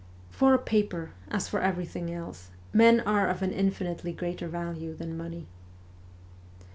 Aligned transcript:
For 0.31 0.55
a 0.55 0.57
paper, 0.57 1.11
as 1.29 1.47
for 1.47 1.59
everything 1.59 2.11
else, 2.11 2.49
men 2.73 3.01
are 3.01 3.29
of 3.29 3.43
an 3.43 3.51
infinitely 3.51 4.13
greater 4.13 4.47
value 4.47 4.95
than 4.95 5.15
money. 5.15 5.45